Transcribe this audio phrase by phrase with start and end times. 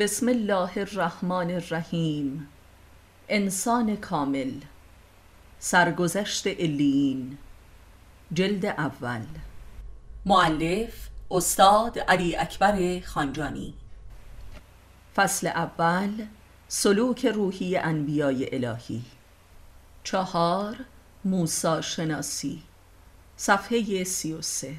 [0.00, 2.48] بسم الله الرحمن الرحیم.
[3.28, 4.60] انسان کامل.
[5.58, 7.38] سرگذشت الیین
[8.32, 9.26] جلد اول.
[10.26, 13.74] معلف استاد علی اکبر خانجانی.
[15.16, 16.26] فصل اول.
[16.68, 19.02] سلوک روحی انبیای الهی.
[20.04, 20.76] چهار.
[21.24, 22.62] موسا شناسی.
[23.36, 24.74] صفحه سی و سه.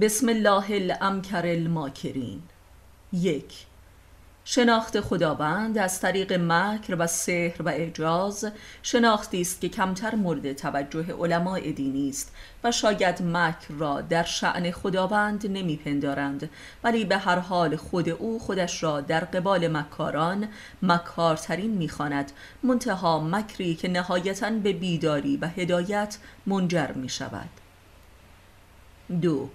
[0.00, 2.42] بسم الله الامکر الماکرین.
[3.12, 3.67] یک.
[4.50, 8.50] شناخت خداوند از طریق مکر و سحر و اعجاز
[8.82, 12.34] شناختی است که کمتر مورد توجه علماء دینی است
[12.64, 16.50] و شاید مکر را در شعن خداوند نمیپندارند
[16.84, 20.48] ولی به هر حال خود او خودش را در قبال مکاران
[20.82, 27.50] مکارترین می‌خواند منتها مکری که نهایتا به بیداری و هدایت منجر می شود
[29.20, 29.48] دو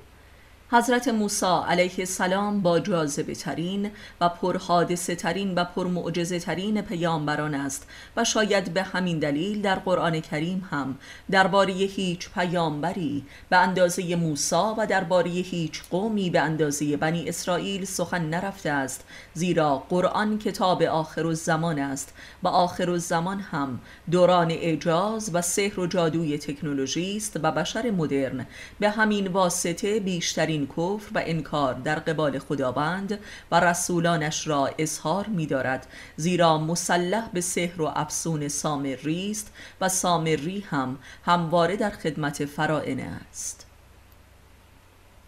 [0.76, 3.91] حضرت موسی علیه السلام با جاذبه ترین
[4.22, 10.20] و پرحادثه ترین و پرمعجزه ترین پیامبران است و شاید به همین دلیل در قرآن
[10.20, 10.98] کریم هم
[11.31, 18.26] درباره هیچ پیامبری به اندازه موسی و درباره هیچ قومی به اندازه بنی اسرائیل سخن
[18.26, 23.80] نرفته است زیرا قرآن کتاب آخر الزمان است و آخر الزمان هم
[24.11, 28.45] دوران اعجاز و سحر و جادوی تکنولوژی است و بشر مدرن
[28.80, 33.19] به همین واسطه بیشترین کفر و انکار در قبال خداوند
[33.52, 39.89] و رسولانش را اظهار می دارد زیرا مسلح به سحر و افسون سامری است و
[39.89, 43.66] سامری هم همواره در خدمت فرائنه است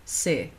[0.06, 0.50] 3.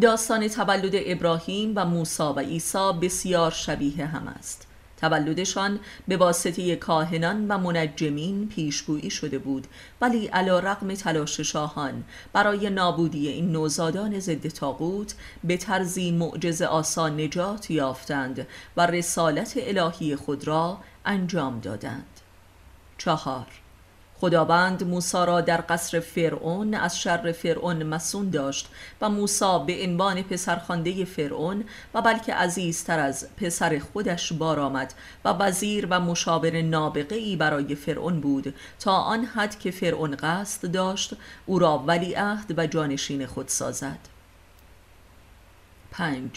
[0.00, 4.65] داستان تولد ابراهیم و موسی و عیسی بسیار شبیه هم است
[4.96, 9.66] تولدشان به واسطه کاهنان و منجمین پیشگویی شده بود
[10.00, 17.20] ولی علا رقم تلاش شاهان برای نابودی این نوزادان ضد تاغوت به طرزی معجز آسان
[17.20, 22.20] نجات یافتند و رسالت الهی خود را انجام دادند.
[22.98, 23.46] چهار
[24.20, 28.68] خداوند موسی را در قصر فرعون از شر فرعون مسون داشت
[29.00, 34.94] و موسی به عنوان پسرخوانده فرعون و بلکه عزیزتر از پسر خودش بار آمد
[35.24, 38.54] و وزیر و مشاور نابغه ای برای فرعون بود.
[38.80, 41.14] تا آن حد که فرعون قصد داشت
[41.46, 43.98] او را ولیعهد و جانشین خود سازد.
[45.90, 46.30] پنج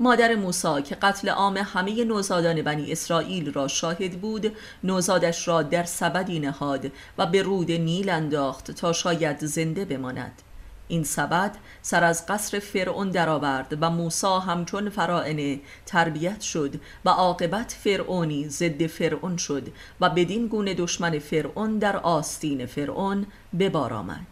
[0.00, 5.84] مادر موسی که قتل عام همه نوزادان بنی اسرائیل را شاهد بود نوزادش را در
[5.84, 10.42] سبدی نهاد و به رود نیل انداخت تا شاید زنده بماند.
[10.88, 17.76] این سبد سر از قصر فرعون درآورد و موسی همچون فرائنه تربیت شد و عاقبت
[17.84, 19.68] فرعونی ضد فرعون شد
[20.00, 24.26] و بدین گونه دشمن فرعون در آستین فرعون به بار آمد.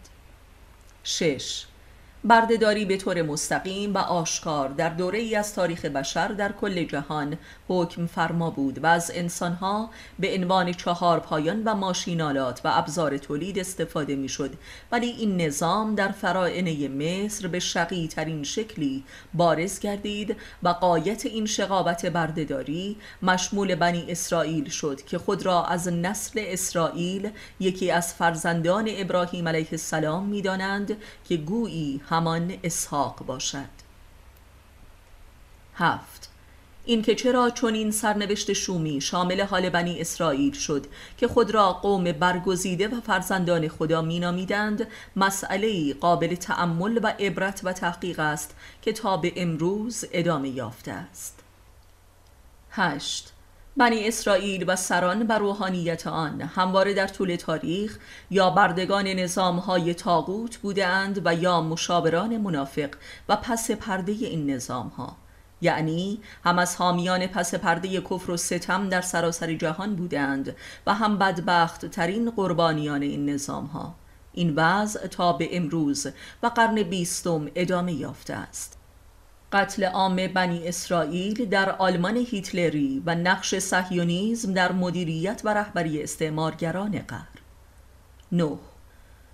[1.05, 1.67] شش
[2.25, 7.39] بردهداری به طور مستقیم و آشکار در دوره ای از تاریخ بشر در کل جهان
[7.69, 13.59] حکم فرما بود و از انسانها به عنوان چهار پایان و ماشینالات و ابزار تولید
[13.59, 14.51] استفاده می‌شد.
[14.93, 19.05] ولی این نظام در فرائنه مصر به شقی ترین شکلی
[19.35, 25.89] بارز گردید و قایت این شقاوت بردهداری مشمول بنی اسرائیل شد که خود را از
[25.89, 30.97] نسل اسرائیل یکی از فرزندان ابراهیم علیه السلام می‌دانند
[31.29, 33.69] که گویی همان اسحاق باشد.
[35.75, 36.31] هفت.
[36.85, 42.13] اینکه چرا چون این سرنوشت شومی شامل حال بنی اسرائیل شد که خود را قوم
[42.13, 49.17] برگزیده و فرزندان خدا مینامیدند مسئله قابل تأمل و عبرت و تحقیق است که تا
[49.17, 51.41] به امروز ادامه یافته است.
[52.71, 53.33] هشت.
[53.81, 57.99] بنی اسرائیل و سران و روحانیت آن همواره در طول تاریخ
[58.31, 62.91] یا بردگان نظامهای تاغوت بودند و یا مشاوران منافق
[63.29, 65.17] و پس پرده این نظامها.
[65.61, 71.19] یعنی هم از حامیان پس پرده کفر و ستم در سراسر جهان بودند و هم
[71.19, 73.95] بدبخت ترین قربانیان این نظام ها
[74.33, 76.07] این وضع تا به امروز
[76.43, 78.80] و قرن بیستم ادامه یافته است.
[79.53, 86.99] قتل عام بنی اسرائیل در آلمان هیتلری و نقش صهیونیسم در مدیریت و رهبری استعمارگران
[86.99, 87.41] غرب.
[88.33, 88.59] 9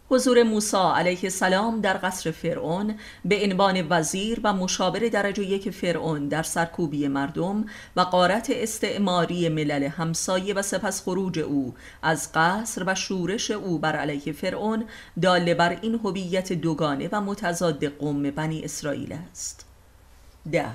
[0.08, 2.94] حضور موسی علیه السلام در قصر فرعون
[3.25, 7.64] به عنوان وزیر و مشاور درجه یک فرعون در سرکوبی مردم
[7.96, 13.96] و قارت استعماری ملل همسایه و سپس خروج او از قصر و شورش او بر
[13.96, 14.85] علیه فرعون
[15.23, 19.66] داله بر این هویت دوگانه و متضاد قوم بنی اسرائیل است.
[20.52, 20.72] ده.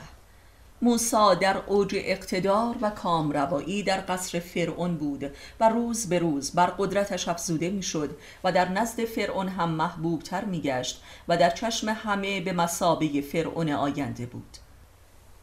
[0.81, 6.65] موسا در اوج اقتدار و کامروایی در قصر فرعون بود و روز به روز بر
[6.65, 12.53] قدرتش افزوده می‌شد و در نزد فرعون هم محبوبتر میگشت و در چشم همه به
[12.53, 14.57] مسابه فرعون آینده بود.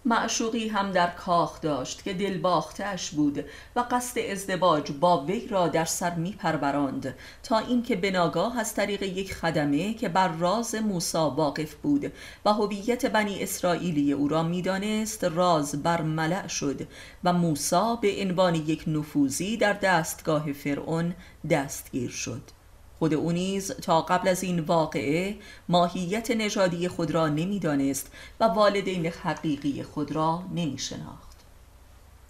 [0.09, 3.45] معشوقی هم در کاخ داشت که دل باختش بود
[3.77, 9.03] و قصد ازدواج با وی را در سر می پروراند تا اینکه بناگاه از طریق
[9.03, 12.13] یک خدمه که بر راز موسا واقف بود
[12.45, 16.89] و هویت بنی اسرائیلی او را می‌دانست راز بر ملع شد
[17.25, 21.15] و موسا به عنوان یک نفوذی در دستگاه فرعون
[21.51, 22.58] دستگیر شد.
[22.99, 25.37] خود او نیز تا قبل از این واقعه
[25.69, 31.39] ماهیت نژادی خود را نمی‌دانست و والدین حقیقی خود را نمی شناخت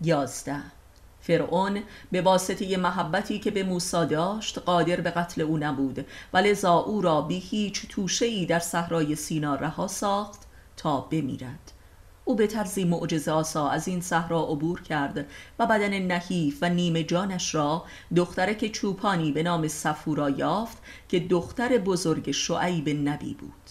[0.01, 0.63] یازده.
[1.21, 1.83] فرعون
[2.13, 7.01] به واسطه محبتی که به موسی داشت قادر به قتل او نبود و لذا او
[7.03, 10.41] را بی هیچ توشه در صحرای سینا رها ساخت
[10.77, 11.73] تا بمیرد.
[12.29, 15.27] او به طرزی معجزه آسا از این صحرا عبور کرد
[15.59, 17.85] و بدن نحیف و نیمه جانش را
[18.17, 20.79] دخترک چوپانی به نام صفورا یافت
[21.09, 23.71] که دختر بزرگ شعیب نبی بود.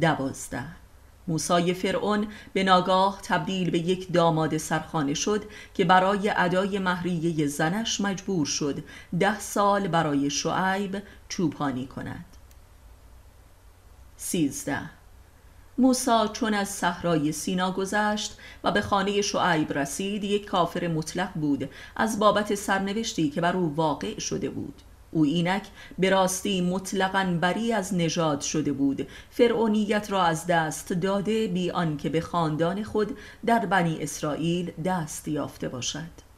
[0.00, 0.64] دوازده.
[1.28, 5.44] موسای فرعون به ناگاه تبدیل به یک داماد سرخانه شد
[5.74, 8.84] که برای ادای مهریه زنش مجبور شد
[9.20, 12.24] ده سال برای شعیب چوپانی کند.
[14.16, 14.99] سیزده.
[15.80, 21.70] موسا چون از صحرای سینا گذشت و به خانه شعیب رسید یک کافر مطلق بود
[21.96, 24.74] از بابت سرنوشتی که بر او واقع شده بود.
[25.10, 25.62] او اینک
[25.98, 29.08] به راستی مطلقا بری از نژاد شده بود.
[29.30, 35.68] فرعونیت را از دست داده بی آنکه به خاندان خود در بنی اسرائیل دست یافته
[35.68, 36.30] باشد.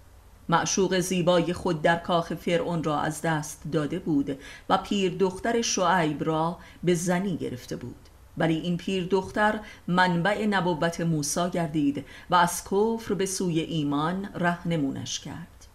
[0.48, 4.38] معشوق زیبای خود در کاخ فرعون را از دست داده بود
[4.68, 8.01] و پیر دختر شعیب را به زنی گرفته بود.
[8.38, 15.20] ولی این پیر دختر منبع نبوت موسا گردید و از کفر به سوی ایمان رهنمونش
[15.20, 15.66] کرد.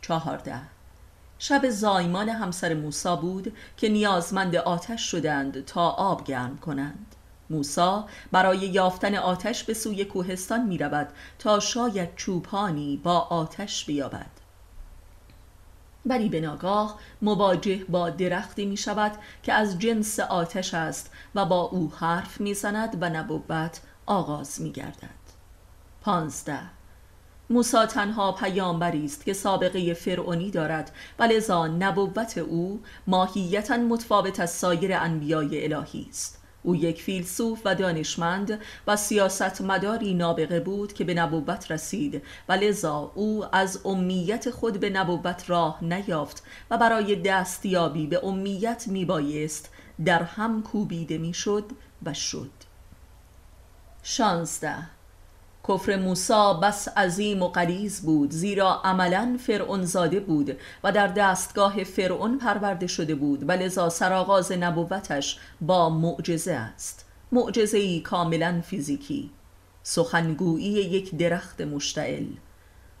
[0.00, 0.60] چهارده.
[1.38, 7.14] شب زایمان همسر موسا بود که نیازمند آتش شدند تا آب گرم کنند.
[7.50, 11.08] موسا برای یافتن آتش به سوی کوهستان می رود
[11.38, 14.37] تا شاید چوپانی با آتش بیابد.
[16.06, 19.12] ولی به ناگاه مواجه با درختی می شود
[19.42, 24.72] که از جنس آتش است و با او حرف می زند و نبوت آغاز می
[24.72, 25.18] گردد
[26.00, 26.60] پانزده.
[27.50, 34.50] موسا تنها پیامبری است که سابقه فرعونی دارد و لذا نبوت او ماهیتا متفاوت از
[34.50, 36.42] سایر انبیای الهی است.
[36.68, 42.52] او یک فیلسوف و دانشمند و سیاست مداری نابغه بود که به نبوت رسید و
[42.52, 49.70] لذا او از امیت خود به نبوت راه نیافت و برای دستیابی به امیت میبایست
[50.04, 51.64] در هم کوبیده می‌شد
[52.02, 52.50] و شد.
[54.02, 54.97] شانزده
[55.68, 61.84] کفر موسا بس عظیم و قریز بود زیرا عملا فرعون زاده بود و در دستگاه
[61.84, 67.04] فرعون پرورده شده بود و لذا سرآغاز نبوتش با معجزه است.
[67.32, 69.30] معجزه ای کاملا فیزیکی.
[69.82, 72.26] سخنگویی یک درخت مشتعل.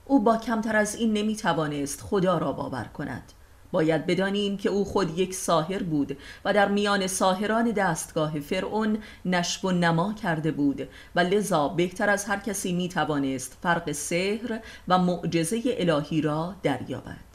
[0.06, 3.32] او با کمتر از این نمی‌توانست خدا را باور کند.
[3.72, 9.64] باید بدانیم که او خود یک ساهر بود و در میان ساهران دستگاه فرعون نشب
[9.64, 14.98] و نما کرده بود و لذا بهتر از هر کسی می توانست فرق سحر و
[14.98, 17.28] معجزه الهی را دریابد.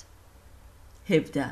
[1.09, 1.45] 17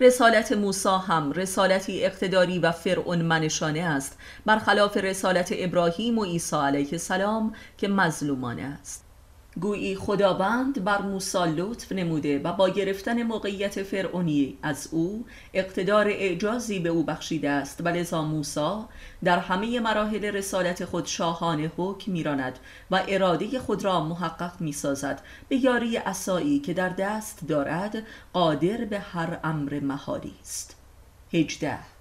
[0.00, 6.88] رسالت موسی هم رسالتی اقتداری و فرعون منشانه است برخلاف رسالت ابراهیم و عیسی علیه
[6.92, 9.07] السلام که مظلومانه است.
[9.60, 16.78] گویی خداوند بر موسی لطف نموده و با گرفتن موقعیت فرعونی از او اقتدار اعجازی
[16.78, 18.84] به او بخشیده است و لذا موسی
[19.24, 22.58] در همه مراحل رسالت خود شاهانه حکم میراند
[22.90, 28.98] و اراده خود را محقق می‌سازد به یاری اسایی که در دست دارد قادر به
[28.98, 30.76] هر امر مهاری است.
[31.32, 31.97] 18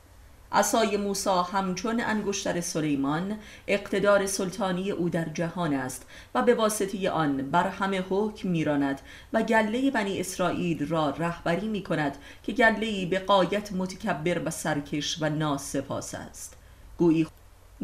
[0.51, 3.37] عصای موسی همچون انگشتر سلیمان
[3.67, 9.01] اقتدار سلطانی او در جهان است و به واسطه آن بر همه حکم میراند
[9.33, 15.21] و گله بنی اسرائیل را رهبری می کند که گله به قایت متکبر و سرکش
[15.21, 16.57] و ناسپاس است.
[16.97, 17.27] گویی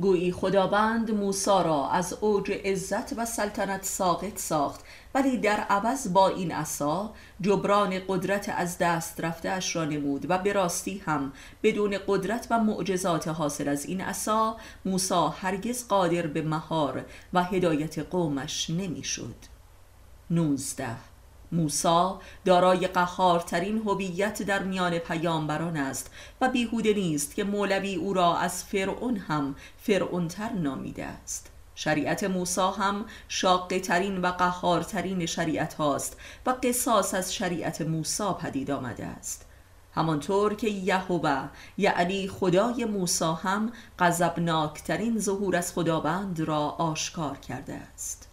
[0.02, 4.82] گویی خداوند موسا را از اوج عزت و سلطنت ساقط ساخت
[5.14, 10.38] ولی در عوض با این عصا جبران قدرت از دست رفته اش را نمود و
[10.38, 16.42] به راستی هم بدون قدرت و معجزات حاصل از این عصا موسا هرگز قادر به
[16.42, 19.36] مهار و هدایت قومش نمی‌شد.
[20.30, 20.88] 19
[21.52, 28.38] موسا دارای قهارترین هویت در میان پیامبران است و بیهوده نیست که مولوی او را
[28.38, 36.18] از فرعون هم فرعونتر نامیده است شریعت موسا هم شاقه ترین و قهارترین شریعت هاست
[36.46, 39.46] و قصاص از شریعت موسا پدید آمده است.
[39.96, 48.30] همانطور که یهوه یعنی خدای موسی هم غضبناکترین ظهور از خداوند را آشکار کرده است.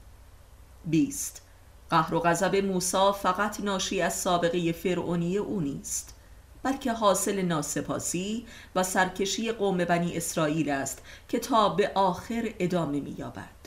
[0.85, 1.43] 20
[1.91, 6.20] قهر و غضب موسی فقط ناشی از سابقه فرعونی او نیست.
[6.63, 13.61] بلکه حاصل ناسپاسی و سرکشی قوم بنی اسرائیل است که تا به آخر ادامه می‌یابد.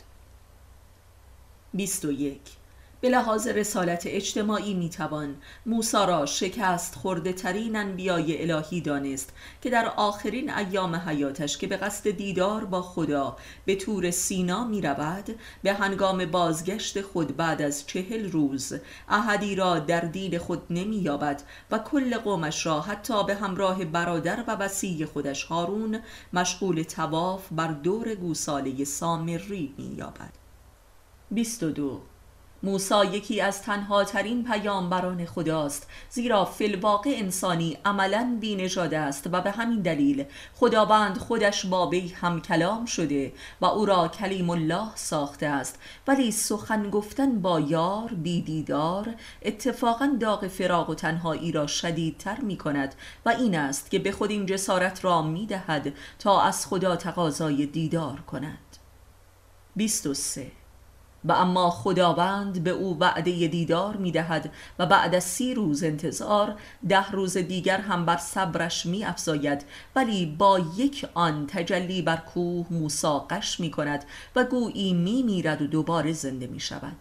[1.74, 2.40] 21
[3.04, 5.34] به لحاظ رسالت اجتماعی می‌توان
[5.66, 9.32] موسا را شکست خورده ترین انبیای الهی دانست
[9.62, 14.80] که در آخرین ایام حیاتش که به قصد دیدار با خدا به تور سینا می
[14.80, 18.72] رود به هنگام بازگشت خود بعد از چهل روز
[19.08, 24.44] احدی را در دین خود نمی یابد و کل قومش را حتی به همراه برادر
[24.46, 26.00] و وسیع خودش هارون
[26.32, 30.32] مشغول تواف بر دور گوساله سامری می یابد
[31.30, 32.13] 22
[32.64, 39.50] موسا یکی از تنها ترین پیامبران خداست زیرا فلواقع انسانی عملا بینژاد است و به
[39.50, 45.46] همین دلیل خداوند خودش با وی هم کلام شده و او را کلیم الله ساخته
[45.46, 45.78] است.
[46.06, 52.94] ولی سخن گفتن با یار بیدیدار اتفاقا داغ فراغ و تنهایی را شدیدتر می کند
[53.26, 57.66] و این است که به خود این جسارت را می دهد تا از خدا تقاضای
[57.66, 58.58] دیدار کند.
[59.76, 60.63] 23
[61.24, 66.54] و اما خداوند به او وعده دیدار می دهد و بعد از سی روز انتظار
[66.88, 69.64] ده روز دیگر هم بر صبرش می افزاید
[69.96, 74.04] ولی با یک آن تجلی بر کوه موساقش می کند
[74.36, 76.96] و گویی می میرد و دوباره زنده می شود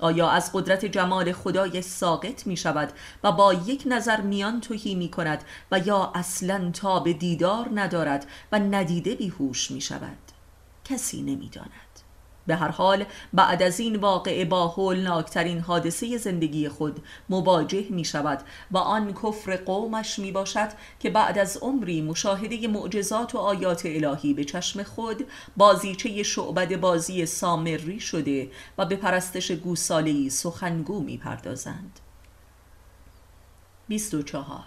[0.00, 2.92] آیا از قدرت جمال خدای ساقط می شود
[3.24, 8.26] و با یک نظر میان توهی می کند و یا اصلا تا به دیدار ندارد
[8.52, 10.18] و ندیده بیهوش می شود
[10.84, 11.91] کسی نمی داند.
[12.46, 18.42] به هر حال بعد از این واقعه با هولناکترین حادثه زندگی خود مواجه می شود
[18.70, 20.68] و آن کفر قومش می باشد
[21.00, 27.26] که بعد از عمری مشاهده معجزات و آیات الهی به چشم خود بازیچه شعبد بازی
[27.26, 32.00] سامری شده و به پرستش گوسالهی سخنگو می پردازند
[33.88, 34.64] 24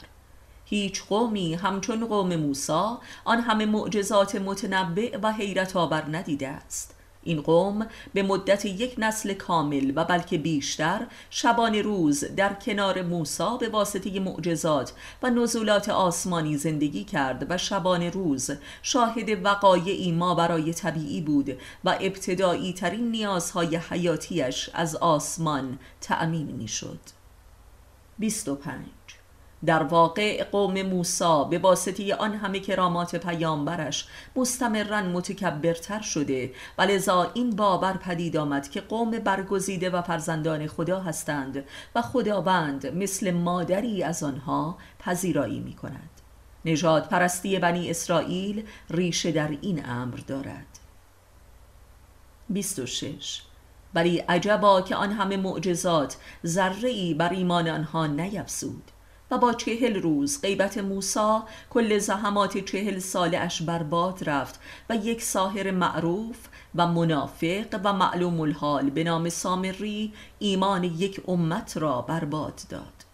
[0.65, 6.94] هیچ قومی همچون قوم موسا آن همه معجزات متنبع و حیرت آور ندیده است.
[7.25, 13.57] این قوم به مدت یک نسل کامل و بلکه بیشتر شبان روز در کنار موسا
[13.57, 18.51] به واسطه معجزات و نزولات آسمانی زندگی کرد و شبان روز
[18.81, 26.67] شاهد وقایعی ما برای طبیعی بود و ابتدایی ترین نیازهای حیاتیش از آسمان تأمین می
[26.67, 26.99] شد
[28.19, 28.85] 25
[29.65, 36.51] در واقع قوم موسا به واسطه آن همه کرامات پیامبرش مستمرا متکبرتر شده.
[36.77, 41.63] و لذا این باور پدید آمد که قوم برگزیده و فرزندان خدا هستند
[41.95, 46.09] و خداوند مثل مادری از آنها پذیرایی می کند
[46.65, 50.79] نجات پرستی بنی اسرائیل ریشه در این امر دارد.
[52.49, 53.41] 26
[53.93, 58.91] ولی عجبا که آن همه معجزات ذره بر ایمان آنها نیفزود.
[59.31, 65.21] و با چهل روز غیبت موسا کل زحمات چهل ساله اش برباد رفت و یک
[65.21, 66.37] ساهر معروف
[66.75, 73.05] و منافق و معلوم الحال به نام سامری ایمان یک امت را برباد داد.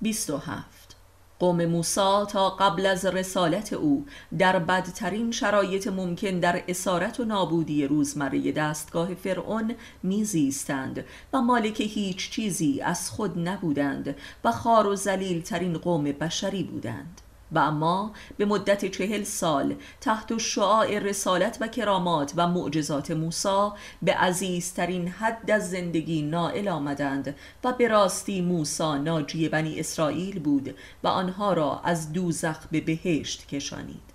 [0.00, 0.97] 27
[1.38, 4.06] قوم موسا تا قبل از رسالت او
[4.38, 12.30] در بدترین شرایط ممکن در اسارت و نابودی روزمره دستگاه فرعون میزیستند و مالک هیچ
[12.30, 17.20] چیزی از خود نبودند و خار و زلیل ترین قوم بشری بودند.
[17.52, 23.68] و اما به مدت چهل سال تحت شعاع رسالت و کرامات و معجزات موسی
[24.02, 30.74] به عزیزترین حد از زندگی نائل آمدند و به راستی موسی ناجی بنی اسرائیل بود
[31.02, 34.08] و آنها را از دوزخ به بهشت کشانید.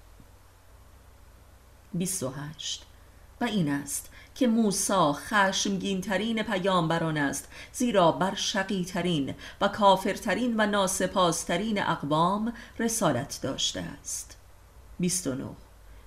[1.93, 2.85] 28
[3.41, 10.53] و این است که موسا خشمگین ترین پیامبران است زیرا بر شقی ترین و کافرترین
[10.57, 14.37] و ناسپاسترین اقوام رسالت داشته است.
[14.99, 15.45] 29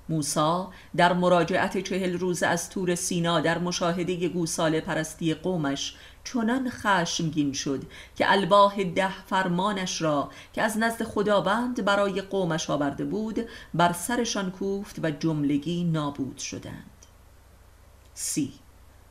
[0.09, 7.53] موسا در مراجعت چهل روز از تور سینا در مشاهده گوسال پرستی قومش چنان خشمگین
[7.53, 7.83] شد
[8.17, 13.41] که الواح ده فرمانش را که از نزد خداوند برای قومش آورده بود
[13.75, 16.96] بر سرشان کوفت و جملگی نابود شدند.
[18.19, 18.53] سی.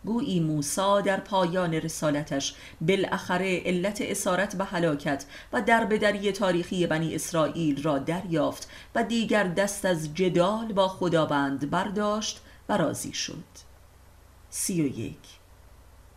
[0.05, 7.83] گویی موسا در پایان رسالتش بالاخره علت اسارت و هلاکت و دربدری تاریخی بنی اسرائیل
[7.83, 13.43] را دریافت و دیگر دست از جدال با خداوند برداشت و راضی شد.
[14.49, 15.17] سی و یک.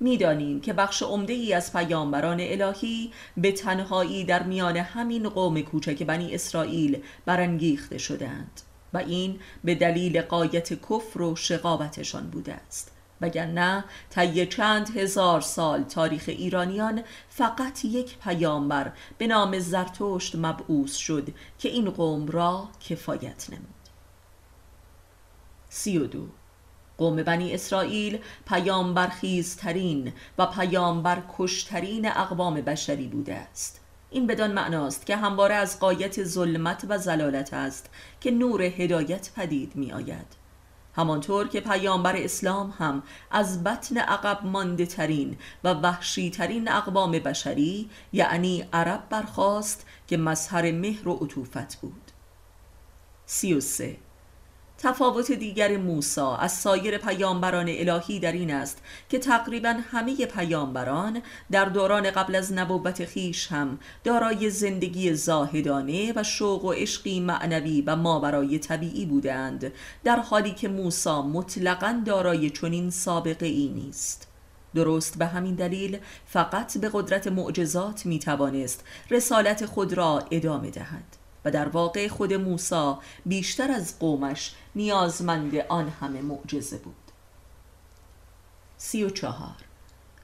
[0.00, 6.02] می‌دانیم که بخش عمده ای از پیامبران الهی به تنهایی در میان همین قوم کوچک
[6.02, 8.61] بنی اسرائیل برانگیخته شدند
[8.92, 12.92] و این به دلیل قایت کفر و شقاوتشان بوده است.
[13.21, 21.28] وگرنه طی چند هزار سال تاریخ ایرانیان فقط یک پیامبر به نام زرتشت مبعوث شد
[21.59, 23.88] که این قوم را کفایت نمود.
[25.68, 26.26] سی و دو.
[26.99, 28.18] قوم بنی اسرائیل
[28.49, 33.80] پیامبرخیزترین و پیامبرکشترین اقوام بشری بوده است.
[34.11, 39.77] این بدان معناست که همواره از قایت ظلمت و زلالت است که نور هدایت پدید
[39.77, 40.38] می آید
[40.97, 47.91] همانطور که پیامبر اسلام هم از بطن عقب مانده ترین و وحشی ترین اقوام بشری
[48.12, 52.11] یعنی عرب برخواست که مظهر مهر و عطوفت بود.
[53.27, 53.97] سی و سه
[54.79, 61.65] تفاوت دیگر موسی از سایر پیامبران الهی در این است که تقریبا همه پیامبران در
[61.65, 67.97] دوران قبل از نبوت خیش هم دارای زندگی زاهدانه و شوق و عشقی معنوی و
[67.97, 69.73] ماورای طبیعی بودند
[70.05, 74.29] در حالی که موسی مطلقا دارای چنین سابقه ای نیست.
[74.75, 81.18] درست به همین دلیل فقط به قدرت معجزات می توانست رسالت خود را ادامه دهد.
[81.50, 82.95] در واقع خود موسی
[83.26, 86.95] بیشتر از قومش نیازمند آن همه معجزه بود.
[88.76, 89.68] سی و چهار.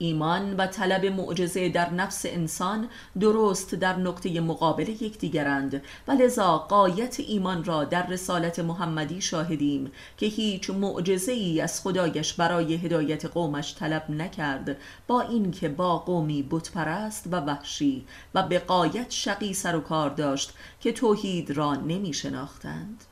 [0.04, 2.88] ایمان و طلب معجزه در نفس انسان
[3.20, 5.82] درست در نقطه مقابل یکدیگرند.
[6.08, 12.32] و لذا قایت ایمان را در رسالت محمدی شاهدیم که هیچ معجزه ای از خدایش
[12.32, 14.76] برای هدایت قومش طلب نکرد.
[15.06, 20.52] با اینکه با قومی بتپرست و وحشی و به قایت شقی سر و کار داشت
[20.80, 23.04] که توحید را نمی شناختند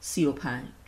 [0.00, 0.83] سی و پنج.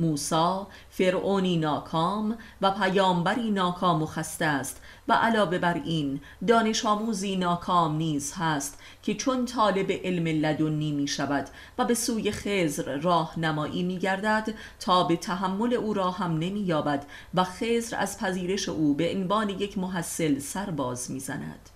[0.00, 4.80] موسا فرعونی ناکام و پیامبری ناکام و خسته است.
[5.10, 11.08] و علاوه بر این دانش آموزی ناکام نیز هست که چون طالب علم لدنی می
[11.08, 16.60] شود و به سوی خزر راهنمایی می گردد تا به تحمل او را هم نمی
[16.60, 21.70] یابد و خزر از پذیرش او به عنوان یک محصل سرباز می زند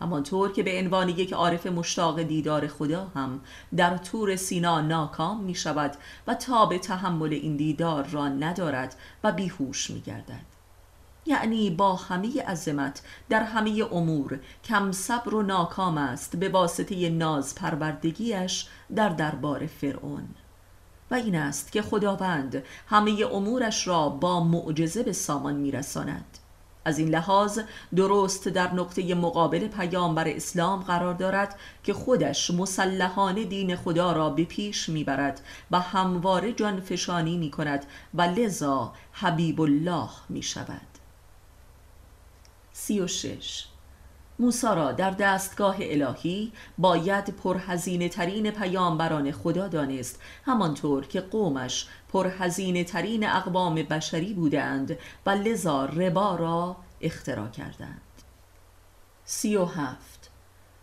[0.00, 3.40] همانطور که به عنوان یک عارف مشتاق دیدار خدا هم
[3.76, 9.32] در طور سینا ناکام می شود و تا به تحمل این دیدار را ندارد و
[9.32, 10.50] بیهوش می گردد
[11.26, 17.54] یعنی با همه عظمت در همه امور کم صبر و ناکام است به واسطه ناز
[17.54, 20.28] پروردگیش در دربار فرعون.
[21.10, 26.38] و این است که خداوند همه امورش را با معجزه به سامان میرساند.
[26.84, 27.60] از این لحاظ
[27.96, 34.44] درست در نقطه مقابل پیامبر اسلام قرار دارد که خودش مسلحانه دین خدا را به
[34.44, 35.40] پیش می‌برد
[35.70, 40.80] و همواره جانفشانی می کند و لذا حبیب الله می شود
[42.72, 43.66] سی و شش
[44.40, 52.84] موسی را در دستگاه الهی باید پرهزینه ترین پیامبران خدا دانست همانطور که قومش پرهزینه
[52.84, 58.00] ترین اقوام بشری بودند و لذا ربا را اختراع کردند.
[59.24, 60.09] سی و هفت.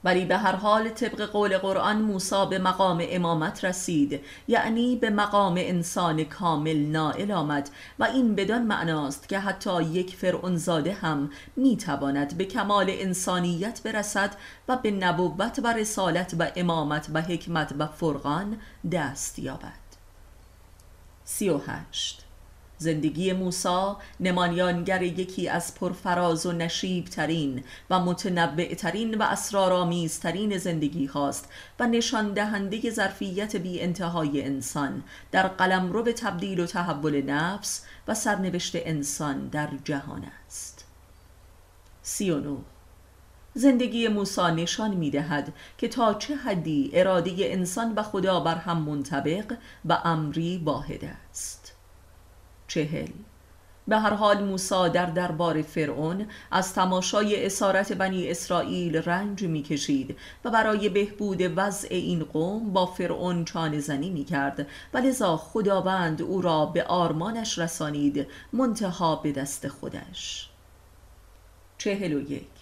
[0.04, 5.56] ولی به هر حال طبق قول قرآن موسی به مقام امامت رسید یعنی به مقام
[5.58, 12.38] انسان کامل نائل آمد و این بدان معناست که حتی یک فرعون زاده هم می‌تواند
[12.38, 14.36] به کمال انسانیت برسد
[14.68, 18.58] و به نبوت و رسالت و امامت و حکمت و فرقان
[18.92, 19.88] دست یابد.
[21.24, 22.27] سی و هشت
[22.78, 31.06] زندگی موسی نمانیانگر یکی از پرفراز و نشیب ترین و متنبع ترین و اسرارآمیزترین زندگی
[31.06, 37.86] هاست و نشان دهنده ظرفیت بی انتهای انسان در قلمرو به تبدیل و تحول نفس
[38.08, 40.86] و سرنوشت انسان در جهان است.
[42.02, 42.32] سی
[43.54, 48.78] زندگی موسی نشان می دهد که تا چه حدی اراده انسان و خدا بر هم
[48.78, 49.54] منطبق
[49.86, 51.67] و امری واحد است.
[52.68, 53.08] چهل.
[53.88, 60.50] به هر حال موسی در دربار فرعون از تماشای اسارت بنی اسرائیل رنج می‌کشید و
[60.50, 66.42] برای بهبود وضع این قوم با فرعون چانه زنی می کرد و لذا خداوند او
[66.42, 70.50] را به آرمانش رسانید منتها به دست خودش.
[71.78, 72.57] چهل و یک.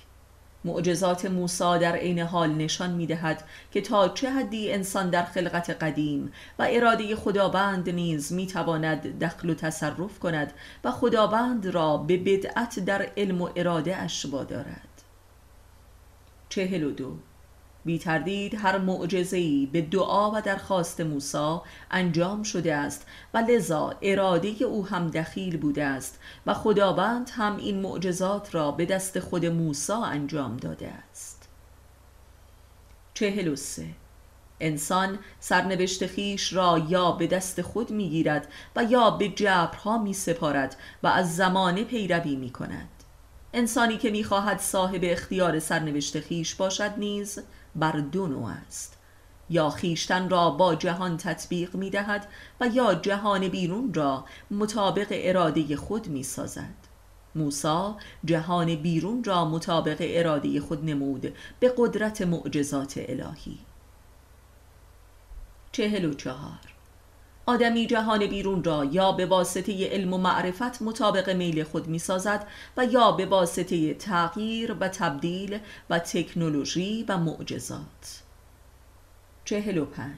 [0.65, 5.69] معجزات موسی در عین حال نشان می دهد که تا چه حدی انسان در خلقت
[5.69, 12.17] قدیم و اراده خداوند نیز می تواند دخل و تصرف کند و خداوند را به
[12.17, 15.01] بدعت در علم و اراده اش وادارد.
[16.49, 17.17] چهل و دو
[17.85, 21.57] بی تردید هر معجزه‌ای به دعا و درخواست موسی
[21.91, 27.81] انجام شده است و لذا اراده او هم دخیل بوده است و خداوند هم این
[27.81, 31.49] معجزات را به دست خود موسی انجام داده است.
[33.13, 33.87] چهل و سه.
[34.59, 40.75] انسان سرنوشت خیش را یا به دست خود می‌گیرد و یا به جبرها می سپارد
[41.03, 42.89] و از زمانه پیروی می کند
[43.53, 47.39] انسانی که می‌خواهد صاحب اختیار سرنوشت خیش باشد نیز
[47.75, 48.97] بر دو نوع است.
[49.49, 52.27] یا خیشتن را با جهان تطبیق می دهد
[52.61, 56.75] و یا جهان بیرون را مطابق اراده خود می سازد
[57.35, 63.57] موسا جهان بیرون را مطابق اراده خود نمود به قدرت معجزات الهی.
[65.71, 66.74] چهل و چهار.
[67.47, 72.47] آدمی جهان بیرون را یا به واسطه علم و معرفت مطابق میل خود می سازد
[72.77, 78.21] و یا به واسطه تغییر و تبدیل و تکنولوژی و معجزات.
[79.45, 80.17] چهل و پنج.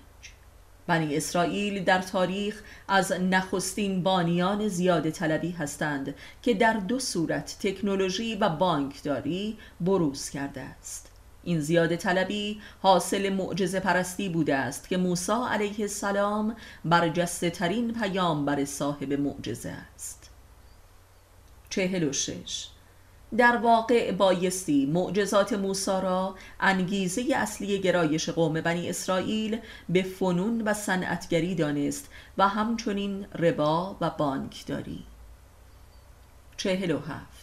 [0.87, 8.35] بنی اسرائیل در تاریخ از نخستین بانیان زیاد طلبی هستند که در دو صورت تکنولوژی
[8.35, 11.16] و بانکداری بروز کرده است.
[11.47, 16.55] این زیاده طلبی حاصل معجزه پرستی بوده است که موسی علیه السلام
[16.85, 20.29] برجسته ترین پیامبر صاحب معجزه است.
[21.69, 22.67] چهل و شش.
[23.37, 30.73] در واقع بایستی معجزات موسی را انگیزه اصلی گرایش قوم بنی اسرائیل به فنون و
[30.73, 35.03] صنعتگری دانست و همچنین ربا و بانکداری.
[36.57, 37.36] چهل و هفت.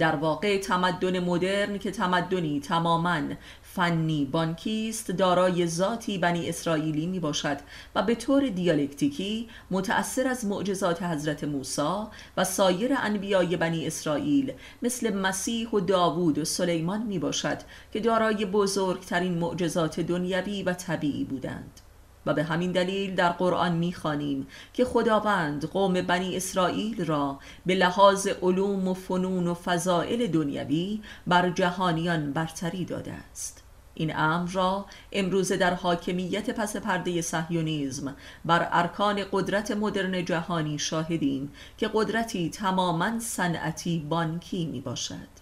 [0.00, 3.20] در واقع تمدن مدرن که تمدنی تماما
[3.62, 7.56] فنی بانکی است دارای ذاتی بنی اسرائیلی می باشد
[7.94, 15.14] و به طور دیالکتیکی متأثر از معجزات حضرت موسی و سایر انبیای بنی اسرائیل مثل
[15.14, 17.58] مسیح و داوود و سلیمان می باشد
[17.92, 21.80] که دارای بزرگترین معجزات دنیوی و طبیعی بودند.
[22.26, 28.26] و به همین دلیل در قرآن می‌خوانیم که خداوند قوم بنی اسرائیل را به لحاظ
[28.26, 33.62] علوم و فنون و فضائل دنیوی بر جهانیان برتری داده است.
[33.94, 41.52] این امر را امروزه در حاکمیت پس پرده صهیونیسم بر ارکان قدرت مدرن جهانی شاهدیم
[41.78, 45.40] که قدرتی تماما صنعتی بانکی می باشد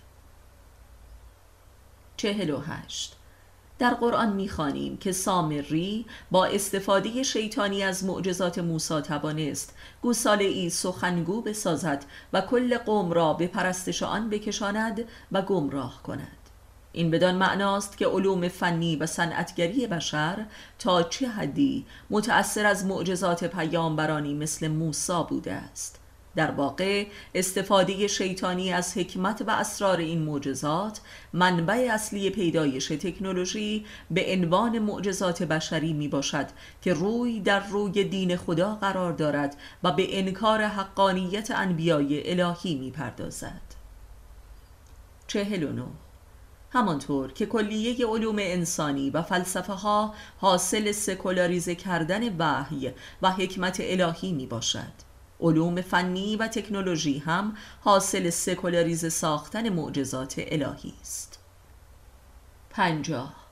[2.16, 3.17] چهل و هشت.
[3.78, 11.42] در قرآن می‌خوانیم که سامری با استفاده شیطانی از معجزات موسی توانست گوساله ای سخنگو
[11.42, 16.38] بسازد و کل قوم را به پرستش آن بکشاند و گمراه کند.
[16.92, 20.46] این بدان معناست که علوم فنی و صنعتگری بشر
[20.78, 26.00] تا چه حدی متأثر از معجزات پیامبرانی مثل موسی بوده است.
[26.38, 31.00] در واقع استفاده شیطانی از حکمت و اسرار این معجزات
[31.32, 36.46] منبع اصلی پیدایش تکنولوژی به عنوان معجزات بشری می باشد
[36.82, 42.90] که روی در روی دین خدا قرار دارد و به انکار حقانیت انبیای الهی می
[42.90, 43.62] پردازد
[45.26, 45.82] چهل
[46.70, 52.90] همانطور که کلیه علوم انسانی و فلسفه ها حاصل سکولاریزه کردن وحی
[53.22, 55.07] و حکمت الهی می باشد
[55.40, 61.38] علوم فنی و تکنولوژی هم حاصل سکولاریز ساختن معجزات الهی است.
[62.70, 63.47] پنجاه.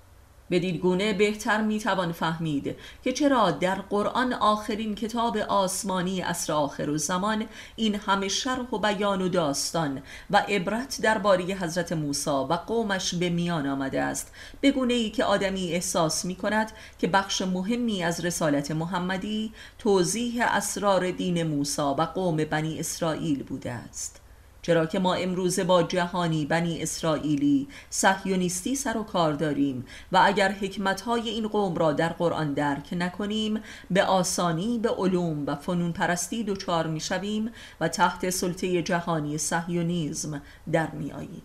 [0.50, 6.98] بدین گونه بهتر می‌توان فهمید که چرا در قرآن آخرین کتاب آسمانی اصر آخر و
[6.98, 7.44] زمان
[7.76, 13.28] این همه شرح و بیان و داستان و عبرت درباره حضرت موسی و قومش به
[13.28, 14.32] میان آمده است.
[14.60, 20.44] به گونه ای که آدمی احساس می کند که بخش مهمی از رسالت محمدی توضیح
[20.46, 24.25] اسرار دین موسی و قوم بنی اسرائیل بوده است.
[24.66, 30.52] چرا که ما امروزه با جهانی بنی اسرائیلی صهیونیستی سر و کار داریم و اگر
[30.52, 36.44] حکمتهای این قوم را در قرآن درک نکنیم به آسانی به علوم و فنون پرستی
[36.44, 37.50] دچار می‌شویم
[37.80, 41.42] و تحت سلطه جهانی صهیونیزم در میآییم.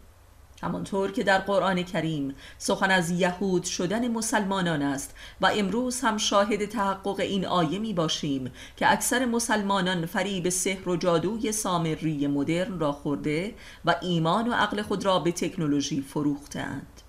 [0.61, 6.65] همانطور که در قرآن کریم سخن از یهود شدن مسلمانان است و امروز هم شاهد
[6.65, 12.91] تحقق این آیه می باشیم که اکثر مسلمانان فریب سحر و جادوی سامری مدرن را
[12.91, 13.53] خورده
[13.85, 17.01] و ایمان و عقل خود را به تکنولوژی فروختند.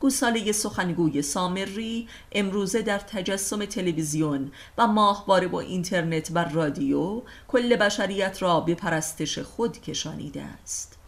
[0.00, 8.42] گوساله سخنگوی سامری امروزه در تجسم تلویزیون و ماهواره با اینترنت و رادیو کل بشریت
[8.42, 10.99] را به پرستش خود کشانیده است.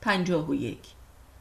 [0.00, 0.78] پنجاه و یک.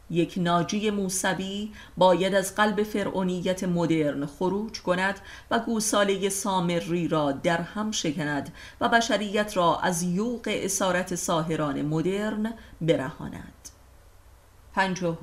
[0.09, 5.19] یک ناجی موسوی باید از قلب فرعونیت مدرن خروج کند
[5.51, 12.53] و گوساله سامری را در هم شکند و بشریت را از یوق اسارت ساهران مدرن
[12.81, 13.69] برهاند.
[14.73, 15.17] پنجاه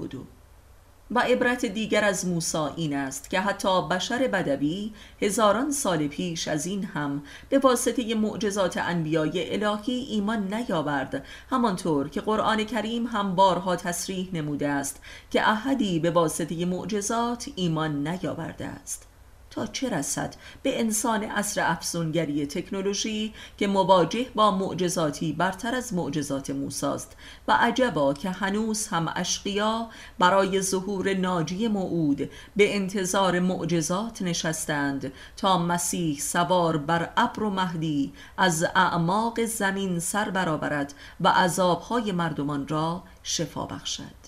[1.10, 6.66] و عبرت دیگر از موسی این است که حتی بشر بدوی هزاران سال پیش از
[6.66, 13.76] این هم به واسطه معجزات انبیای الهی ایمان نیاورد همانطور که قرآن کریم هم بارها
[13.76, 19.13] تصریح نموده است که احدی به واسطه معجزات ایمان نیاورده است.
[19.54, 26.50] تا چه رسد؟ به انسان عصر افزونگری تکنولوژی که مواجه با معجزاتی برتر از معجزات
[26.50, 27.16] موساست
[27.48, 29.88] و عجبا که هنوز هم اشقیا
[30.18, 38.12] برای ظهور ناجی موعود به انتظار معجزات نشستند تا مسیح سوار بر ابر و مهدی
[38.38, 44.24] از اعماق زمین سر برآورد و عذابهای مردمان را شفا بخشد.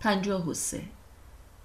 [0.00, 0.95] پنجاه و سه.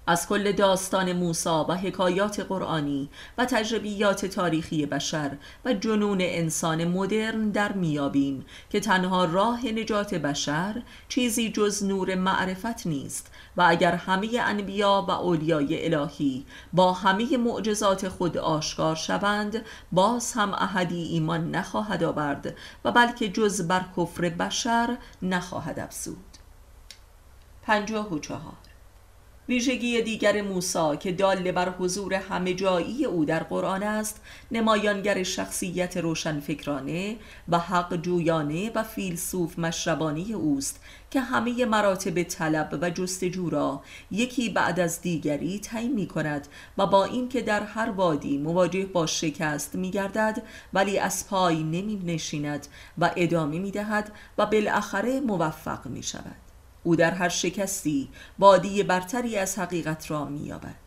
[0.06, 5.30] از کل داستان موسا و حکایات قرآنی و تجربیات تاریخی بشر
[5.64, 12.86] و جنون انسان مدرن در میابیم که تنها راه نجات بشر چیزی جز نور معرفت
[12.86, 20.32] نیست و اگر همه انبیا و اولیای الهی با همه معجزات خود آشکار شوند باز
[20.32, 26.16] هم احدی ایمان نخواهد آورد و بلکه جز بر کفر بشر نخواهد افزود.
[27.62, 28.71] پنجاه و چهار
[29.48, 35.96] ویژگی دیگر موسی که دال بر حضور همه جایی او در قرآن است نمایانگر شخصیت
[35.96, 37.16] روشنفکرانه
[37.48, 44.48] و حق جویانه و فیلسوف مشربانی اوست که همه مراتب طلب و جستجو را یکی
[44.48, 49.74] بعد از دیگری تعیین می کند و با اینکه در هر وادی مواجه با شکست
[49.74, 52.66] می گردد ولی از پای نمی نشیند
[52.98, 56.41] و ادامه می دهد و بالاخره موفق می شود
[56.84, 60.82] او در هر شکستی بادی برتری از حقیقت را مییابد.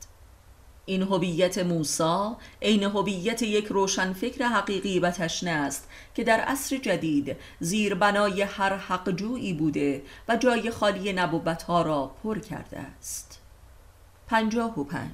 [0.86, 7.38] این هویت موسا عین هویت یک روشنفکر حقیقی و تشنه است که در عصر جدید
[7.60, 13.40] زیر بنای هر حق جویی بوده و جای خالی نبوتها را پر کرده است.
[14.28, 15.12] پنجاه و پنج.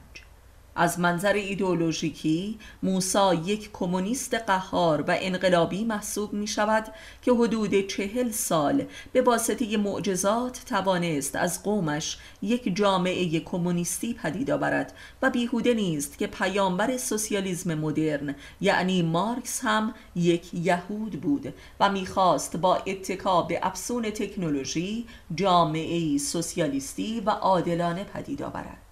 [0.82, 6.88] از منظر ایدئولوژیکی موسا یک کمونیست قهار و انقلابی محسوب می شود
[7.22, 14.94] که حدود چهل سال به واسطه معجزات توانست از قومش یک جامعه کمونیستی پدید آورد
[15.22, 22.58] و بیهوده نیست که پیامبر سوسیالیسم مدرن یعنی مارکس هم یک یهود بود و می‌خواست
[22.58, 28.91] با اتکا به افسون تکنولوژی جامعه سوسیالیستی و عادلانه پدید آورد.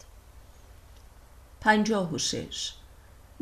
[1.62, 2.74] پنجاه و شش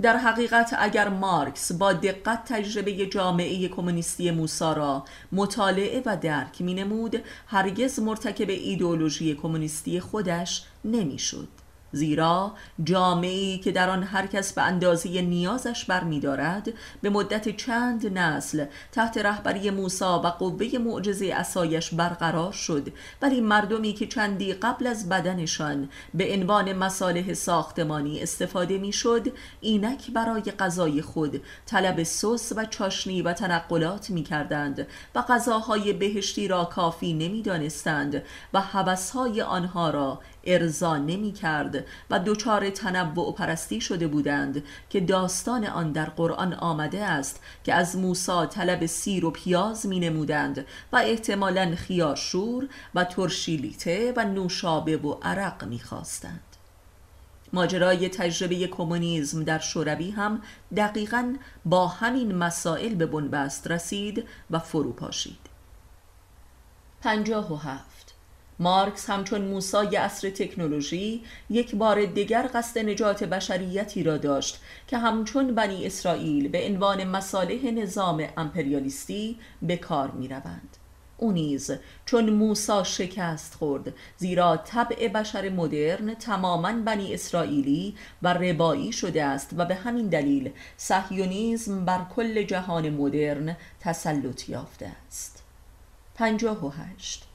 [0.01, 6.73] در حقیقت اگر مارکس با دقت تجربه جامعه کمونیستی موسا را مطالعه و درک می
[6.73, 11.47] نمود هرگز مرتکب ایدئولوژی کمونیستی خودش نمی‌شد.
[11.91, 12.51] زیرا
[12.83, 19.17] جامعی که در آن هر کس به اندازه نیازش برمیدارد به مدت چند نسل تحت
[19.17, 22.87] رهبری موسا و قوه معجزه اسایش برقرار شد.
[23.21, 29.27] ولی مردمی که چندی قبل از بدنشان به عنوان مصالح ساختمانی استفاده می‌شد
[29.61, 36.47] اینک برای غذای خود طلب سس و چاشنی و تنقلات می کردند و غذاهای بهشتی
[36.47, 38.23] را کافی نمی‌دانستند
[38.53, 44.99] و حوثهای آنها را ارضا نمی کرد و دچار تنوع و پرستی شده بودند که
[44.99, 50.65] داستان آن در قرآن آمده است که از موسی طلب سیر و پیاز می نمودند
[50.93, 56.41] و احتمالا خیاشور و ترشیلیته و نوشابه و عرق می خواستند.
[57.53, 60.41] ماجرای تجربه کمونیسم در شوروی هم
[60.77, 65.39] دقیقا با همین مسائل به بنبست رسید و فروپاشید.
[67.01, 67.96] 57
[68.59, 75.55] مارکس همچون موسای عصر تکنولوژی یک بار دیگر قصد نجات بشریتی را داشت که همچون
[75.55, 80.77] بنی اسرائیل به عنوان مصالح نظام امپریالیستی به کار می روند.
[81.17, 81.71] او نیز
[82.05, 89.49] چون موسا شکست خورد زیرا طبع بشر مدرن تماما بنی اسرائیلی و ربایی شده است
[89.57, 95.43] و به همین دلیل صهیونیزم بر کل جهان مدرن تسلط یافته است
[96.15, 97.26] پنجاه و هشت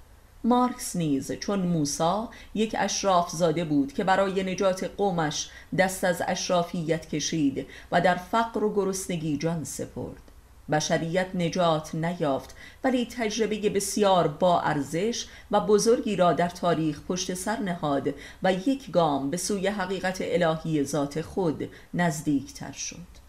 [0.44, 7.08] مارکس نیز چون موسا یک اشراف زاده بود که برای نجات قومش دست از اشرافیت
[7.08, 10.22] کشید و در فقر و گرسنگی جان سپرد.
[10.70, 17.56] بشریت نجات نیافت ولی تجربه بسیار با ارزش و بزرگی را در تاریخ پشت سر
[17.56, 23.22] نهاد و یک گام به سوی حقیقت الهی ذات خود نزدیکتر شد.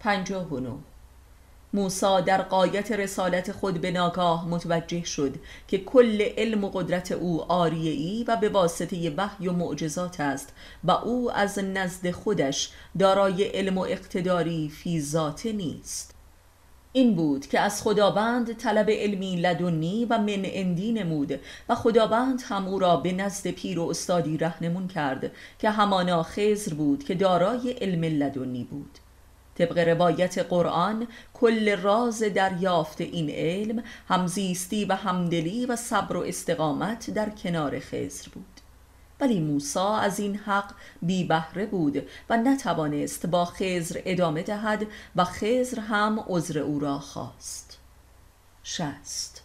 [0.00, 0.60] پنجاه و
[1.76, 5.34] موسا در قایت رسالت خود به ناگاه متوجه شد
[5.68, 10.52] که کل علم و قدرت او آریعی و به واسطه وحی و معجزات است
[10.84, 16.14] و او از نزد خودش دارای علم و اقتداری فی ذاته نیست.
[16.92, 22.68] این بود که از خداوند طلب علمی لدنی و من اندی نمود و خداوند هم
[22.68, 27.70] او را به نزد پیر و استادی رهنمون کرد که همانا خزر بود که دارای
[27.70, 28.98] علم لدنی بود.
[29.58, 37.10] طبق روایت قرآن کل راز دریافت این علم همزیستی و همدلی و صبر و استقامت
[37.10, 38.44] در کنار خزر بود.
[39.20, 45.24] ولی موسی از این حق بی بهره بود و نتوانست با خزر ادامه دهد و
[45.24, 47.78] خزر هم عذر او را خواست.
[48.64, 49.35] شست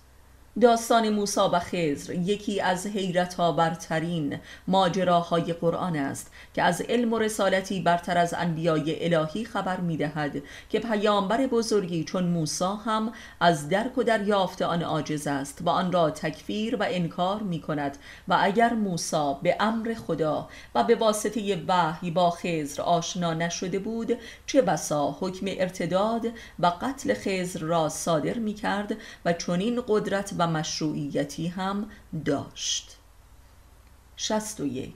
[0.60, 7.20] داستان موسا و خزر یکی از حیرت آورترین ماجراهای قرآن است که از علم و
[7.20, 13.70] رسالتی برتر از انبیای الهی خبر می دهد که پیامبر بزرگی چون موسا هم از
[13.70, 18.38] درک و دریافت آن عاجز است و آن را تکفیر و انکار می کند و
[18.42, 24.62] اگر موسا به امر خدا و به واسطه وحی با خزر آشنا نشده بود چه
[24.62, 26.26] بسا حکم ارتداد
[26.60, 31.89] و قتل خزر را صادر می کرد و چنین قدرت و مشروعیتی هم
[32.25, 32.97] داشت.
[34.15, 34.93] 61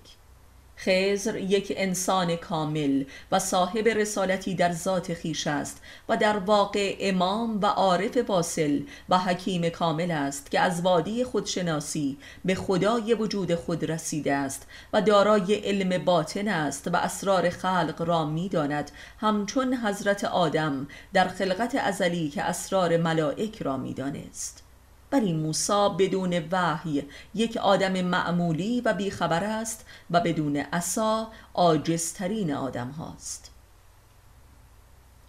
[0.77, 7.59] خزر یک انسان کامل و صاحب رسالتی در ذات خیش است و در واقع امام
[7.61, 13.91] و عارف واصل و حکیم کامل است که از وادی خودشناسی به خدای وجود خود
[13.91, 18.91] رسیده است و دارای علم باطن است و اسرار خلق را می‌داند.
[19.19, 24.64] همچون حضرت آدم در خلقت ازلی که اسرار ملائک را می‌دانست.
[25.11, 27.03] ولی موسا بدون وحی.
[27.35, 33.51] یک آدم معمولی و بیخبر است و بدون عصا عاجزترین آدم هاست.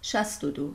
[0.03, 0.75] 62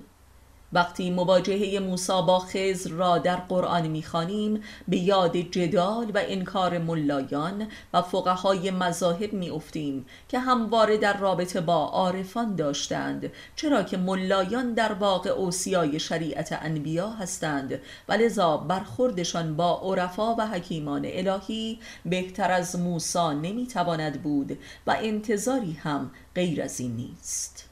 [0.73, 7.67] وقتی مواجهه موسی با خزر را در قرآن می‌خوانیم به یاد جدال و انکار ملایان
[7.93, 13.31] و فقهای مذاهب میافتیم که همواره در رابطه با عارفان داشتند.
[13.55, 17.79] چرا که ملایان در واقع اوصیای شریعت انبیا هستند
[18.09, 24.57] و لذا برخوردشان با عرفا و حکیمان الهی بهتر از موسی نمی‌تواند بود
[24.87, 27.69] و انتظاری هم غیر از این نیست.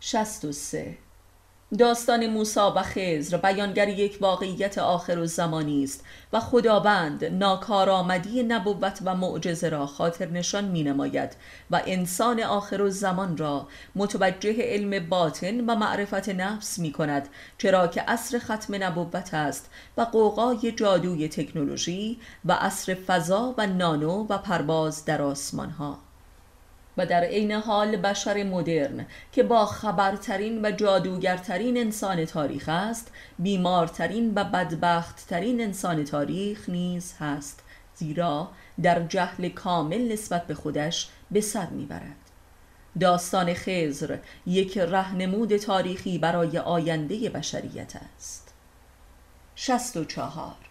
[0.00, 0.96] 63
[1.78, 8.98] داستان موسا و خزر بیانگر یک واقعیت آخر و زمانی است و خداوند ناکارآمدی نبوت
[9.04, 11.36] و معجزه را خاطر نشان می نماید
[11.70, 17.28] و انسان آخر و زمان را متوجه علم باطن و معرفت نفس می کند
[17.58, 24.26] چرا که عصر ختم نبوت است و قوقای جادوی تکنولوژی و عصر فضا و نانو
[24.28, 26.09] و پرواز در آسمان ها
[27.00, 34.32] و در عین حال بشر مدرن که با خبرترین و جادوگرترین انسان تاریخ است بیمارترین
[34.34, 37.62] و بدبختترین انسان تاریخ نیز هست
[37.94, 38.48] زیرا
[38.82, 42.16] در جهل کامل نسبت به خودش به سر می‌برد.
[43.00, 48.54] داستان خزر یک رهنمود تاریخی برای آینده بشریت است.
[49.54, 50.69] 64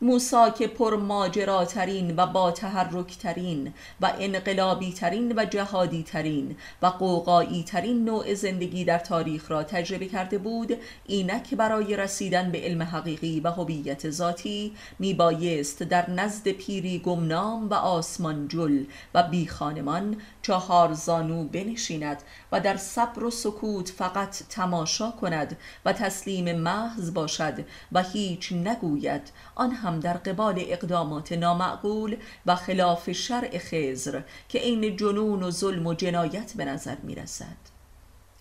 [0.00, 6.86] موسا که پر ماجراترین و با تحرک ترین و انقلابی ترین و جهادی ترین و
[6.86, 10.76] قوقایی ترین نوع زندگی در تاریخ را تجربه کرده بود
[11.06, 17.74] اینک برای رسیدن به علم حقیقی و هویت ذاتی میبایست در نزد پیری گمنام و
[17.74, 25.10] آسمان جل و بی خانمان چهار زانو بنشیند و در صبر و سکوت فقط تماشا
[25.10, 27.54] کند و تسلیم محض باشد
[27.92, 29.22] و هیچ نگوید.
[29.54, 32.16] آن هم در قبال اقدامات نامعقول
[32.46, 37.73] و خلاف شرع خزر که عین جنون و ظلم و جنایت به نظر می رسد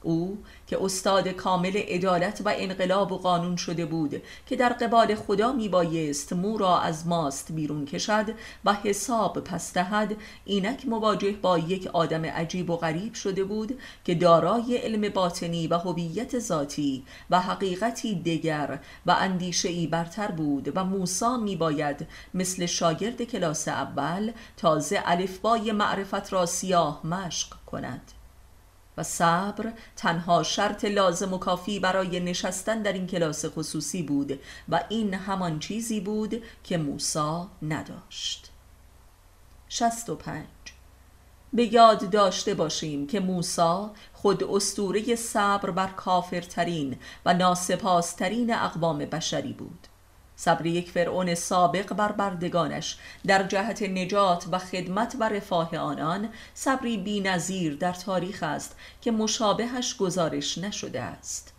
[0.03, 0.37] او
[0.67, 5.69] که استاد کامل عدالت و انقلاب و قانون شده بود که در قبال خدا می
[5.69, 8.25] بایست مو را از ماست بیرون کشد
[8.65, 14.15] و حساب پس دهد اینک مواجه با یک آدم عجیب و غریب شده بود که
[14.15, 20.83] دارای علم باطنی و هویت ذاتی و حقیقتی دیگر و اندیشه ای برتر بود و
[20.83, 28.22] موسا می باید مثل شاگرد کلاس اول تازه الفبای معرفت را سیاه مشق کند.
[28.97, 34.83] و صبر تنها شرط لازم و کافی برای نشستن در این کلاس خصوصی بود و
[34.89, 38.51] این همان چیزی بود که موسا نداشت.
[39.69, 40.45] 65
[41.53, 49.53] به یاد داشته باشیم که موسا خود استوره صبر بر کافرترین و ناسپاسترین اقوام بشری
[49.53, 49.87] بود.
[50.35, 52.97] صبر یک فرعون سابق بر بردگانش.
[53.27, 59.11] در جهت نجات و خدمت و رفاه آنان صبری بی نظیر در تاریخ است که
[59.11, 61.53] مشابهش گزارش نشده است.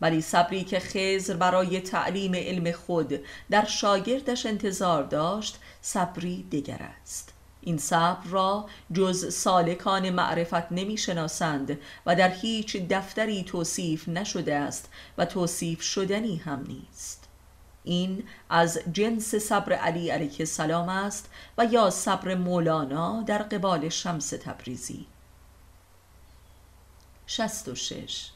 [0.00, 7.32] ولی صبری که خزر برای تعلیم علم خود در شاگردش انتظار داشت صبری دیگر است.
[7.60, 14.88] این صبر را جز سالکان معرفت نمی شناسند و در هیچ دفتری توصیف نشده است
[15.18, 17.17] و توصیف شدنی هم نیست.
[17.84, 24.28] این از جنس صبر علی علیه السلام است و یا صبر مولانا در قبال شمس
[24.30, 25.06] تبریزی.
[27.26, 28.30] 66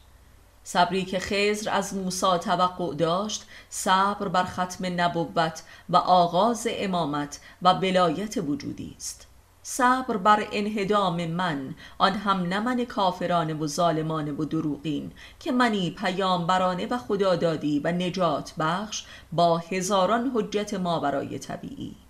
[0.63, 7.73] صبری که خزر از موسی توقع داشت صبر بر ختم نبوت و آغاز امامت و
[7.73, 9.27] بلایت وجودی است.
[9.63, 11.75] صبر بر انهدام من.
[11.97, 15.11] آن هم نمن کافران و ظالمان و دروغین.
[15.39, 22.02] که منی پیامبرانه و خدادادی و نجات بخش با هزاران حجت ما برای طبیعی.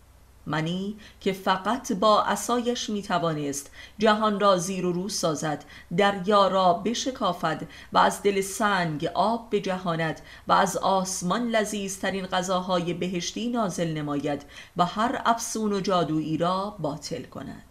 [0.46, 5.66] منی که فقط با اسایش می توانست جهان را زیر و رو سازد
[5.98, 13.50] دریا را بشکافد و از دل سنگ آب بجهاند و از آسمان لذیذترین غذاهای بهشتی
[13.50, 14.46] نازل نماید
[14.78, 17.64] و هر افسون و جادویی را باطل کند.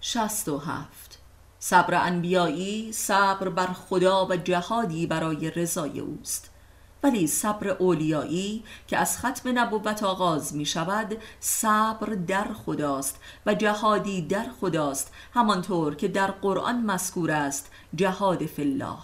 [0.00, 1.18] شست و هفت.
[1.58, 6.53] صبر انبیایی صبر بر خدا و جهادی برای رضای اوست.
[7.04, 14.22] ولی صبر اولیایی که از ختم نبوت آغاز می شود صبر در خداست و جهادی
[14.22, 18.98] در خداست همانطور که در قرآن مذکور است جهاد الله.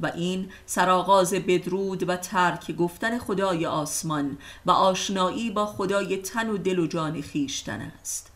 [0.00, 6.58] و این سرآغاز بدرود و ترک گفتن خدای آسمان و آشنایی با خدای تن و
[6.58, 8.32] دل و جان خیشتن است.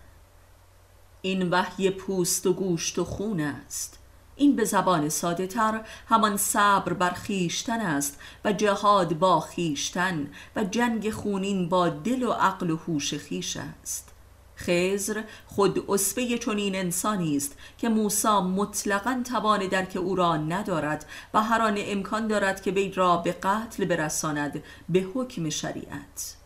[1.23, 3.99] این وحی پوست و گوشت و خون است.
[4.39, 10.64] این به زبان ساده تر همان صبر بر خیشتن است و جهاد با خیشتن و
[10.64, 14.09] جنگ خونین با دل و عقل و هوش خیش است.
[14.57, 21.43] خزر خود اصفه چنین انسانی است که موسی مطلقا توان درک او را ندارد و
[21.43, 26.36] هر آن امکان دارد که وی را به قتل برساند به حکم شریعت.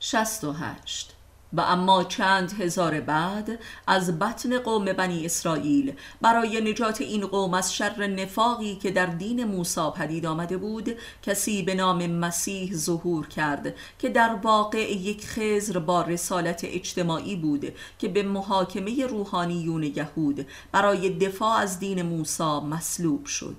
[0.00, 1.13] 68
[1.56, 7.74] و اما چند هزار بعد از بطن قوم بنی اسرائیل برای نجات این قوم از
[7.74, 13.74] شر نفاقی که در دین موسی پدید آمده بود کسی به نام مسیح ظهور کرد
[13.98, 21.10] که در واقع یک خزر با رسالت اجتماعی بود که به محاکمه روحانیون یهود برای
[21.10, 23.56] دفاع از دین موسی مصلوب شد.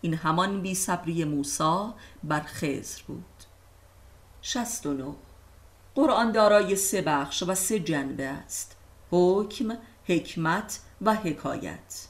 [0.00, 1.92] این همان بی صبری موسی
[2.24, 3.24] بر خزر بود.
[4.42, 5.14] 69
[5.94, 8.76] قرآن دارای سه بخش و سه جنبه است
[9.10, 12.06] حکم، حکمت و حکایت.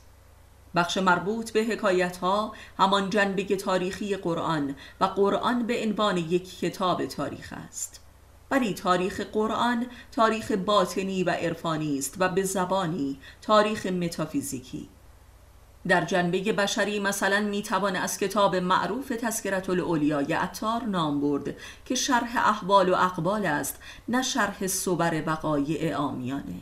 [0.75, 7.07] بخش مربوط به حکایت ها همان جنبه تاریخی قرآن و قرآن به عنوان یک کتاب
[7.07, 8.01] تاریخ است.
[8.51, 14.89] ولی تاریخ قرآن تاریخ باطنی و عرفانی است و به زبانی تاریخ متافیزیکی.
[15.89, 22.49] در جنبه بشری مثلا می‌توان از کتاب معروف تذکرت الاولیای عطار نام برد که شرح
[22.49, 23.79] احوال و اقبال است
[24.09, 26.55] نه شرح صور وقایع آمیانه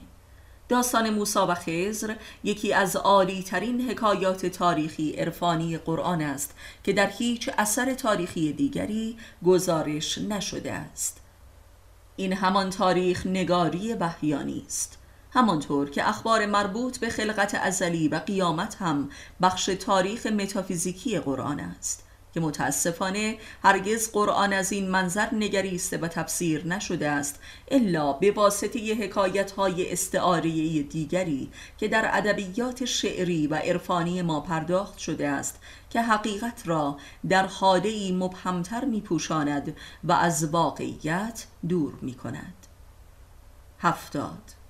[0.69, 2.15] داستان موسا و خزر
[2.45, 6.55] یکی از عالی ترین حکایات تاریخی عرفانی قرآن است
[6.85, 9.17] که در هیچ اثر تاریخی دیگری
[9.47, 11.21] گزارش نشده است.
[12.17, 15.02] این همان تاریخ نگاری بهیانی است.
[15.35, 19.11] همانطور که اخبار مربوط به خلقت ازلی و قیامت هم
[19.43, 22.05] بخش تاریخ متافیزیکی قرآن است
[22.35, 28.95] که متاسفانه هرگز قرآن از این منظر نگریسته و تفسیر نشده است الا به واسطه
[28.95, 35.61] حکایت های استعاره دیگری که در ادبیات شعری و عرفانی ما پرداخت شده است
[35.91, 36.97] که حقیقت را
[37.29, 39.03] در حاله مبهمتر می
[40.05, 42.67] و از واقعیت دور می کند
[43.79, 44.62] هفتاد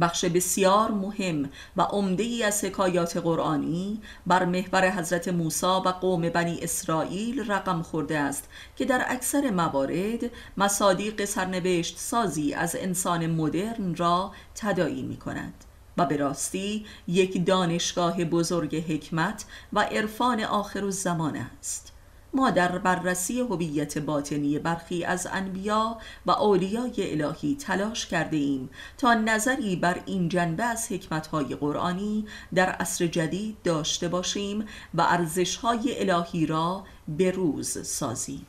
[0.00, 6.28] بخش بسیار مهم و عمده ای از حکایات قرآنی بر محور حضرت موسی و قوم
[6.28, 13.94] بنی اسرائیل رقم خورده است که در اکثر موارد مصادیق سرنوشت سازی از انسان مدرن
[13.94, 15.54] را تدایی می کند
[15.96, 21.95] و به راستی یک دانشگاه بزرگ حکمت و عرفان آخر الزمان است.
[22.36, 29.14] ما در بررسی هویت باطنی برخی از انبیا و اولیای الهی تلاش کرده ایم تا
[29.14, 34.64] نظری بر این جنبه از حکمتهای قرآنی در عصر جدید داشته باشیم
[34.94, 38.46] و ارزشهای الهی را به روز سازیم.